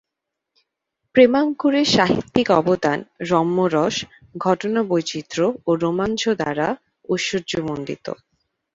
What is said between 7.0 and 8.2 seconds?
ঐশ্বর্যমন্ডিত।